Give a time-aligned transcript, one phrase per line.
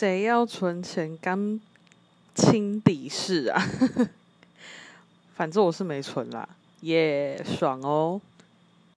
[0.00, 1.60] 谁要存钱干
[2.34, 3.62] 清底事啊？
[5.36, 6.48] 反正我是没存啦，
[6.80, 8.18] 耶，爽哦！